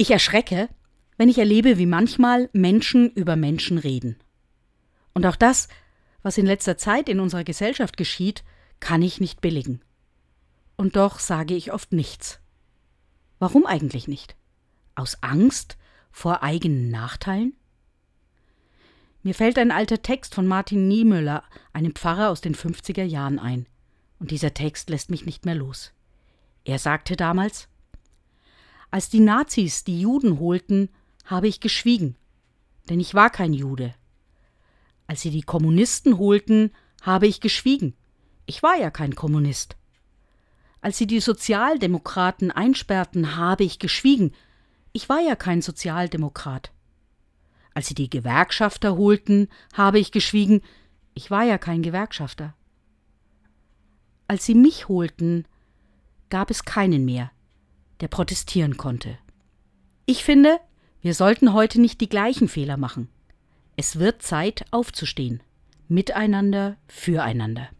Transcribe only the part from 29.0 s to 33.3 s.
die Nazis die Juden holten, habe ich geschwiegen, denn ich war